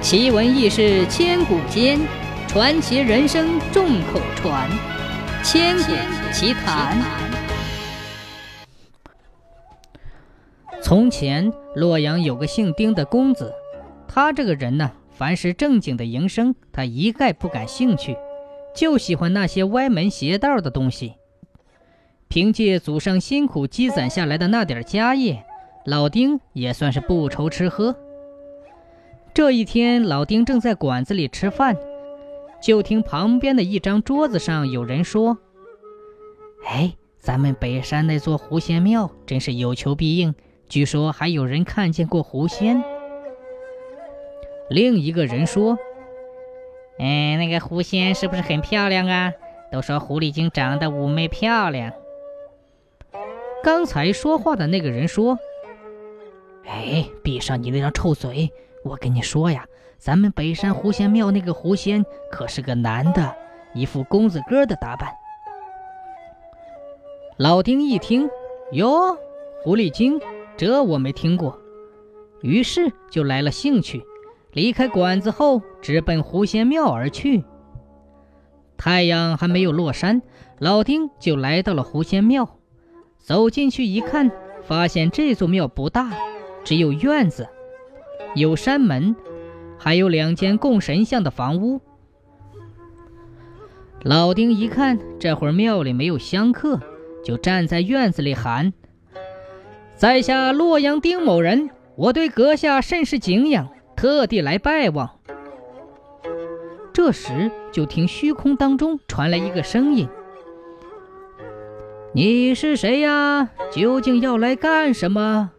[0.00, 1.98] 奇闻异事千古间，
[2.46, 4.70] 传奇人生众口传。
[5.42, 5.92] 千古
[6.32, 6.96] 奇谈。
[10.80, 13.52] 从前，洛阳有个姓丁的公子，
[14.06, 18.16] 他这个人呢，凡是正经的营生，他一概不感兴趣，
[18.74, 21.14] 就喜欢那些歪门邪道的东西。
[22.28, 25.44] 凭借祖上辛苦积攒下来的那点家业，
[25.84, 27.94] 老丁也算是不愁吃喝。
[29.38, 31.76] 这一天，老丁正在馆子里吃饭，
[32.60, 35.38] 就听旁边的一张桌子上有人说
[36.66, 40.34] ：“哎，咱们北山那座狐仙庙真是有求必应，
[40.68, 42.82] 据说还有人看见过狐仙。”
[44.70, 45.78] 另一个人说
[46.98, 49.32] ：“哎，那个狐仙是不是很漂亮啊？
[49.70, 51.92] 都说狐狸精长得妩媚漂亮。”
[53.62, 55.38] 刚才说话的那个人说
[56.66, 58.50] ：“哎，闭上你那张臭嘴！”
[58.88, 59.66] 我跟你说呀，
[59.98, 63.36] 咱们北山狐仙庙那个狐仙可是个男的，
[63.74, 65.10] 一副公子哥的打扮。
[67.36, 68.30] 老丁一听，
[68.72, 69.16] 哟，
[69.62, 70.18] 狐狸精，
[70.56, 71.58] 这我没听过，
[72.40, 74.02] 于是就来了兴趣，
[74.52, 77.44] 离开馆子后直奔狐仙庙而去。
[78.78, 80.22] 太阳还没有落山，
[80.58, 82.56] 老丁就来到了狐仙庙。
[83.18, 84.30] 走进去一看，
[84.62, 86.10] 发现这座庙不大，
[86.64, 87.46] 只有院子。
[88.34, 89.16] 有山门，
[89.78, 91.80] 还有两间供神像的房屋。
[94.02, 96.80] 老丁一看这会儿庙里没有香客，
[97.24, 98.72] 就站在院子里喊
[99.96, 105.10] ：“在下洛阳丁某人，我对阁下甚是敬仰，特地来拜望。”
[106.94, 110.08] 这时，就听虚空当中传来一个声音
[112.14, 113.50] ：“你是谁呀？
[113.72, 115.50] 究竟要来干什么？”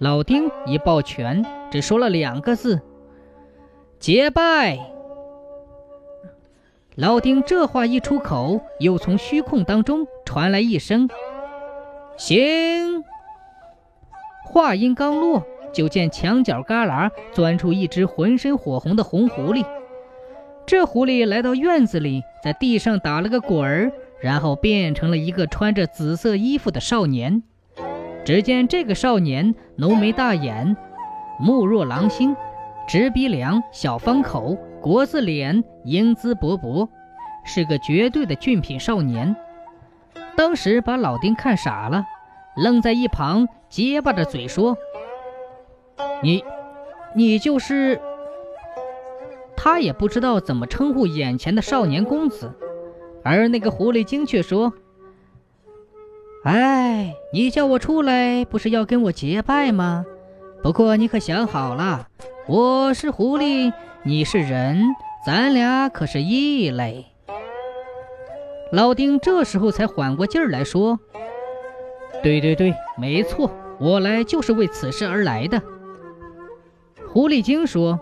[0.00, 2.80] 老丁一抱拳，只说了两个字
[4.00, 4.78] ：“结拜。”
[6.96, 11.06] 老丁这话一出口，又从虚空当中传来一声
[12.16, 13.04] ：“行。”
[14.42, 19.66] 话音刚落，就见墙角旮旯钻出一只浑身火红的红狐狸。
[20.64, 27.42] 这狐狸来到院子里，在地上打了个滚儿，然后变成了一个穿着紫色衣服的少年。
[28.24, 30.76] 只见这个少年浓眉大眼，
[31.38, 32.36] 目若狼星，
[32.86, 36.88] 直鼻梁，小方口，国字脸，英姿勃勃，
[37.44, 39.34] 是个绝对的俊品少年。
[40.36, 42.04] 当时把老丁看傻了，
[42.56, 44.76] 愣在一旁，结巴着嘴说
[46.22, 46.44] ：“你，
[47.14, 48.00] 你就是……”
[49.56, 52.52] 他也不知道怎么称呼眼前的少年公子，
[53.24, 54.72] 而那个狐狸精却说。
[56.42, 60.06] 哎，你叫我出来，不是要跟我结拜吗？
[60.62, 62.08] 不过你可想好了，
[62.46, 63.70] 我是狐狸，
[64.04, 64.82] 你是人，
[65.26, 67.04] 咱俩可是异类。
[68.72, 70.98] 老丁这时候才缓过劲儿来说
[72.22, 75.60] ：“对对对，没错，我来就是为此事而来的。”
[77.06, 78.00] 狐狸精说：“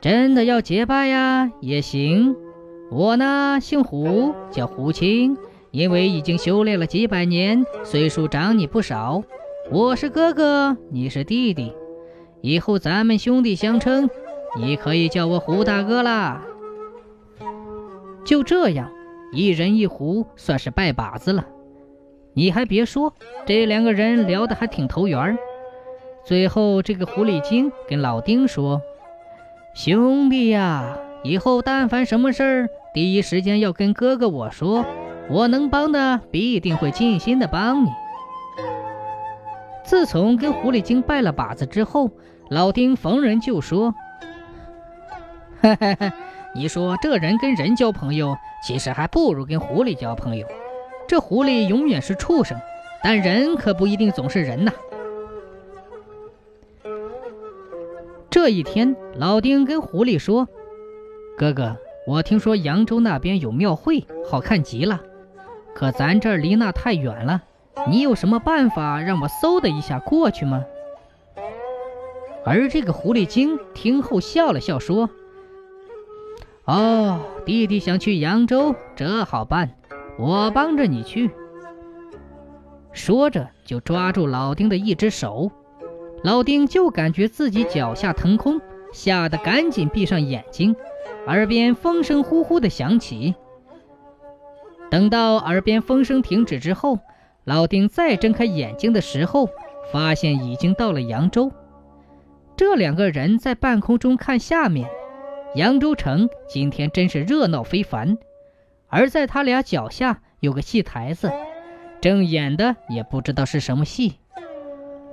[0.00, 2.34] 真的要结拜呀，也行。
[2.90, 5.36] 我呢，姓胡，叫胡青。”
[5.72, 9.22] 因为已经修炼了几百年，岁数长你不少。
[9.70, 11.72] 我是哥哥，你是弟弟，
[12.42, 14.10] 以后咱们兄弟相称，
[14.54, 16.42] 你可以叫我胡大哥啦。
[18.22, 18.92] 就这样，
[19.32, 21.46] 一人一壶，算是拜把子了。
[22.34, 23.14] 你还别说，
[23.46, 25.38] 这两个人聊得还挺投缘儿。
[26.26, 28.82] 最后，这个狐狸精跟老丁说
[29.74, 34.84] ：“兄弟呀，以后但凡什么事儿，第一时间要跟哥哥我说。”
[35.30, 37.88] 我能帮的，必定会尽心的帮你。
[39.84, 42.10] 自从跟狐狸精拜了把子之后，
[42.50, 43.94] 老丁逢人就说
[45.60, 46.12] ：“哈哈哈，
[46.54, 50.46] 你说这人跟人交朋友，其实还不如跟狐狸交朋友。
[51.08, 52.58] 这狐狸永远是畜生，
[53.02, 54.72] 但人可不一定总是人呐。”
[58.30, 60.48] 这一天，老丁跟狐狸说
[61.36, 61.76] ：“哥哥，
[62.06, 65.00] 我听说扬州那边有庙会，好看极了。”
[65.74, 67.42] 可咱这儿离那太远了，
[67.88, 70.64] 你有什么办法让我嗖的一下过去吗？
[72.44, 75.08] 而这个狐狸精听后笑了笑，说
[76.66, 79.70] ：“哦，弟弟想去扬州，这好办，
[80.18, 81.30] 我帮着你去。”
[82.92, 85.50] 说着就抓住老丁的一只手，
[86.22, 88.60] 老丁就感觉自己脚下腾空，
[88.92, 90.76] 吓得赶紧闭上眼睛，
[91.26, 93.34] 耳边风声呼呼的响起。
[94.92, 96.98] 等到耳边风声停止之后，
[97.44, 99.48] 老丁再睁开眼睛的时候，
[99.90, 101.50] 发现已经到了扬州。
[102.58, 104.86] 这两个人在半空中看下面，
[105.54, 108.18] 扬州城今天真是热闹非凡。
[108.88, 111.32] 而在他俩脚下有个戏台子，
[112.02, 114.16] 正演的也不知道是什么戏。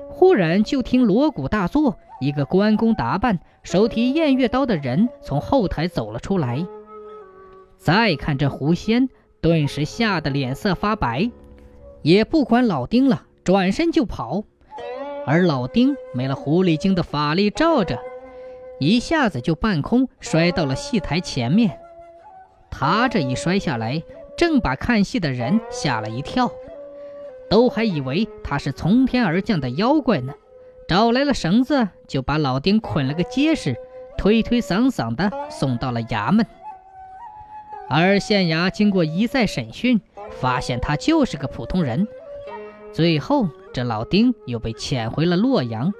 [0.10, 6.68] 忽然就听锣鼓大作，一个关公打扮、手提偃月刀的人从后台走了出来。
[7.78, 9.08] 再看这狐仙，
[9.42, 11.32] 顿时吓得脸色发白，
[12.02, 14.44] 也不管老丁了，转身就跑。
[15.26, 18.00] 而老丁没了狐狸精的法力罩着，
[18.80, 21.80] 一下子就半空摔到了戏台前面。
[22.72, 24.02] 他这一摔下来，
[24.38, 26.52] 正把看戏的人吓了一跳，
[27.50, 30.34] 都还以为他是从天而降的妖怪呢。
[30.88, 33.76] 找来了绳子，就把老丁捆了个结实，
[34.18, 36.46] 推推搡搡的送到了衙门。
[37.90, 40.00] 而县衙经过一再审讯，
[40.30, 42.08] 发现他就是个普通人。
[42.94, 45.92] 最后，这老丁又被遣回了洛阳。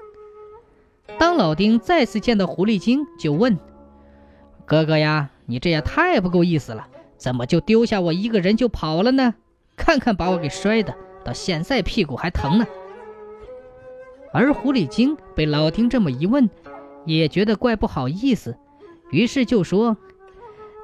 [1.18, 3.58] 当老丁再次见到狐狸精，就问
[4.64, 9.34] ：“哥哥呀，你这也太不够意思了，怎么就丢下我一个人就跑了呢？
[9.76, 10.94] 看看把我给摔的，
[11.24, 12.66] 到现在屁股还疼呢。”
[14.32, 16.48] 而狐狸精被老丁这么一问，
[17.04, 18.56] 也觉得怪不好意思，
[19.10, 19.96] 于是就说：“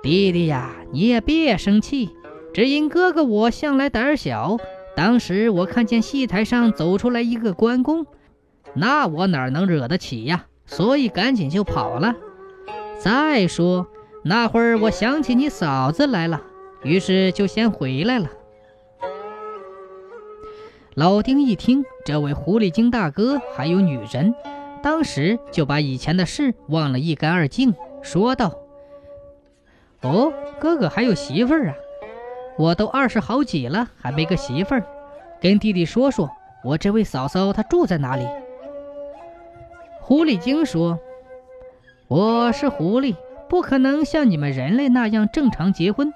[0.06, 2.10] 弟弟呀，你也别生气，
[2.54, 4.56] 只因哥哥我向来胆小。”
[4.94, 8.06] 当时我看见戏台上走出来一个关公，
[8.72, 10.46] 那我哪能惹得起呀？
[10.64, 12.14] 所以赶紧就跑了。
[13.00, 13.88] 再说
[14.22, 16.40] 那会儿我想起你嫂子来了，
[16.84, 18.30] 于是就先回来了。
[20.94, 24.32] 老丁一听这位狐狸精大哥还有女人，
[24.84, 28.54] 当时就把以前的事忘了一干二净，说道
[30.02, 31.74] ：“哦，哥哥还有媳妇儿啊？”
[32.58, 34.82] 我都二十好几了，还没个媳妇儿，
[35.40, 36.30] 跟弟弟说说，
[36.64, 38.26] 我这位嫂嫂她住在哪里？
[40.00, 40.98] 狐狸精说
[42.08, 43.14] ：“我是狐狸，
[43.48, 46.12] 不可能像你们人类那样正常结婚，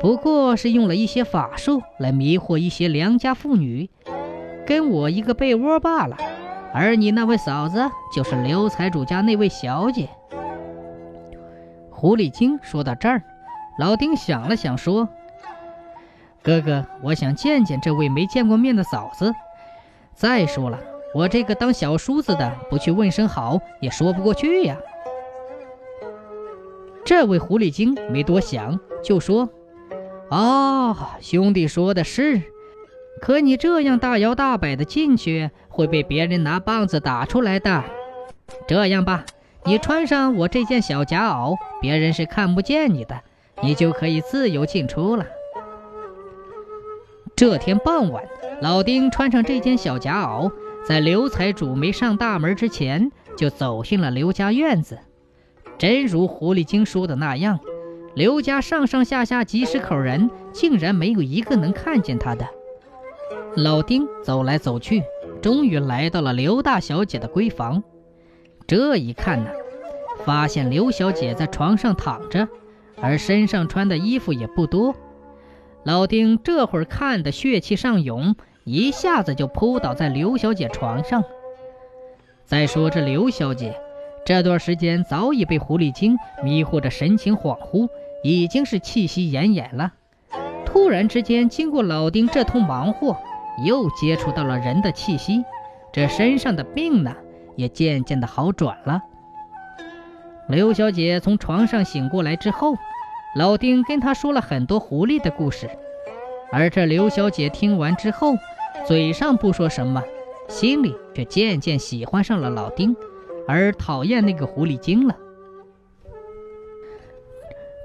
[0.00, 3.90] 不过是用了一些法术来迷惑一些良家妇女，
[4.66, 6.16] 跟我一个被窝罢了。
[6.72, 10.08] 而你那位嫂子就是刘财主家那位小姐。”
[11.96, 13.22] 狐狸精说到这儿，
[13.78, 15.08] 老丁想了想说。
[16.42, 19.32] 哥哥，我想见见这位没见过面的嫂子。
[20.12, 20.78] 再说了，
[21.14, 24.76] 我这个当小叔子的不去问声好，也说不过去呀。
[27.04, 29.48] 这位狐狸精没多想，就说
[30.30, 32.42] ：“哦，兄弟说的是，
[33.20, 37.84] 可你这样大摇大摆的进去，会被别人拿棒子打出来的。
[38.66, 39.24] 这样吧，
[39.66, 43.18] 你穿上我这件小夹袄，别人是看不见你的，
[43.62, 45.24] 你就可以自由进出了。”
[47.34, 48.22] 这天傍晚，
[48.60, 50.52] 老丁穿上这件小夹袄，
[50.86, 54.98] 在刘财主没上大门之前，就走进了刘家院子。
[55.78, 57.58] 真如狐狸精说的那样，
[58.14, 62.46] 刘家上上下下几十口人，竟然没有一个能看见他的。
[63.56, 65.02] 老丁走来走去，
[65.40, 67.82] 终于来到了刘大小姐的闺房。
[68.66, 69.50] 这一看呢，
[70.24, 72.48] 发现刘小姐在床上躺着，
[73.00, 74.94] 而身上穿的衣服也不多。
[75.84, 81.22] 老丁这会儿看的血气上涌，一下子就扑倒在刘小姐床上。
[82.46, 83.76] 再说这刘小姐，
[84.24, 87.88] 这段时间早已被狐狸精迷惑着，神情恍惚，
[88.22, 89.92] 已经是气息奄奄了。
[90.64, 93.16] 突然之间，经过老丁这通忙活，
[93.64, 95.44] 又接触到了人的气息，
[95.92, 97.14] 这身上的病呢，
[97.56, 99.02] 也渐渐的好转了。
[100.48, 102.74] 刘小姐从床上醒过来之后。
[103.36, 105.68] 老丁跟她说了很多狐狸的故事，
[106.52, 108.36] 而这刘小姐听完之后，
[108.86, 110.04] 嘴上不说什么，
[110.46, 112.94] 心里却渐渐喜欢上了老丁，
[113.48, 115.16] 而讨厌那个狐狸精了。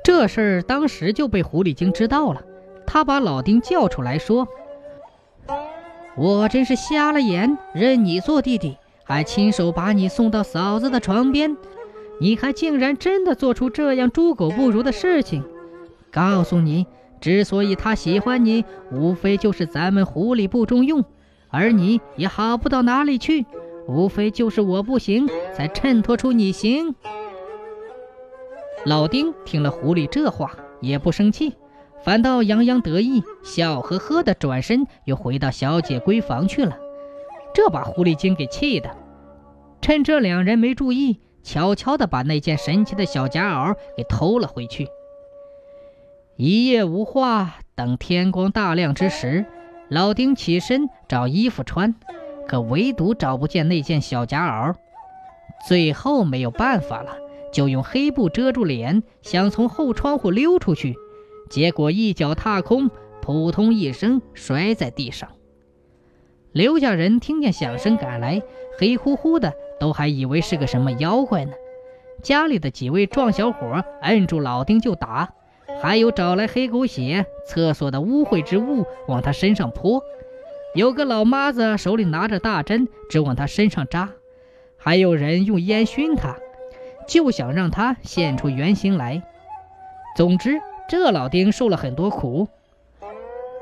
[0.04, 2.44] 这事儿当时就被狐狸精知道了，
[2.86, 4.48] 他把老丁叫出来说
[6.16, 8.78] ：“我真是瞎了眼，认你做弟弟，
[9.10, 11.58] 还亲手把你送到嫂子的床边。”
[12.22, 15.42] 你还竟然真的做出这样猪狗不如的事情！
[16.12, 16.86] 告诉你，
[17.22, 21.06] 之所以他喜欢你，无非就是咱们狐狸不中用，
[21.48, 23.46] 而你也好不到哪里去，
[23.88, 26.94] 无非就是我不行，才衬托出你行。
[28.86, 30.52] 老丁听了狐狸这话，
[30.82, 31.54] 也不生气，
[32.04, 36.78] 反倒洋洋得意，笑呵呵的转身又回到小姐闺房去了。
[37.54, 38.90] 这把狐狸精给气的，
[39.82, 41.20] 趁这两人没注意。
[41.42, 44.88] 悄悄地把那件神奇的小夹袄给偷了回去。
[46.36, 49.46] 一夜无话，等天光大亮之时，
[49.90, 51.96] 老丁起身找衣服穿，
[52.46, 54.76] 可唯独找不见那件小夹袄。
[55.68, 57.18] 最后没有办法了，
[57.52, 60.96] 就用黑布遮住脸，想从后窗户溜出去，
[61.50, 65.30] 结果一脚踏空，扑通一声摔在地上。
[66.52, 68.42] 刘家人听见响声赶来，
[68.78, 71.52] 黑乎乎的，都还以为是个什么妖怪呢。
[72.22, 75.34] 家里的几位壮小伙摁住老丁就打，
[75.82, 80.02] 还有找来黑狗血、厕所的污秽之物往他身上泼。
[80.76, 84.10] 有个老妈子手里拿着大针，直往他身上扎；
[84.78, 86.36] 还有人用烟熏他，
[87.08, 89.24] 就想让他现出原形来。
[90.16, 92.48] 总之，这老丁受了很多苦。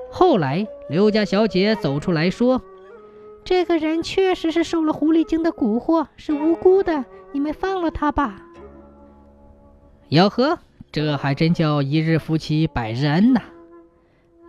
[0.09, 2.61] 后来，刘家小姐走出来说
[3.47, 8.41] ：“这个人确实是受了狐狸精的蛊惑，是无辜的，你们放了他吧。”
[10.11, 10.59] 哟呵，
[10.91, 13.39] 这还真叫一日夫妻百日恩呐！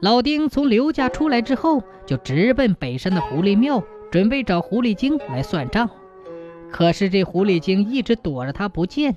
[0.02, 5.88] 老丁从刘家出来之后，就直奔北山的狐狸庙，准备找狐狸精来算账。
[6.68, 9.14] 可是这狐狸精一直躲着他不见。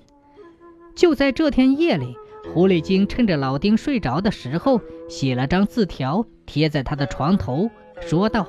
[0.93, 2.15] 就在这天夜里，
[2.53, 8.45] 狐狸精趁着老丁睡着的时候，写了张字条贴在他的床头，说道：“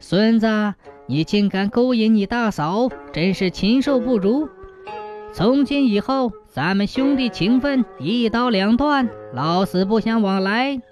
[0.00, 0.74] 孙子，
[1.06, 4.48] 你竟敢勾引你大嫂，真是禽兽不如！
[5.32, 10.82] 从今以后……”咱们兄弟情分一刀两断，老死不相往来。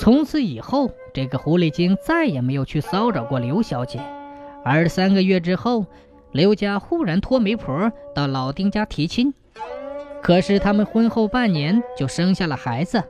[0.00, 4.00] 从此以后，这个狐狸精再也没有去骚扰过刘小姐。
[4.64, 5.84] 而三个月之后，
[6.32, 9.34] 刘家忽然托媒婆到老丁家提亲，
[10.22, 13.02] 可是他们婚后半年就生下了孩子。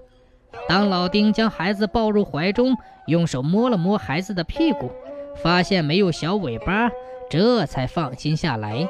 [0.69, 4.91] 当老丁将孩子抱入怀中，用手摸了摸孩子的屁股，
[5.37, 6.91] 发现没有小尾巴，
[7.29, 8.89] 这才放心下来。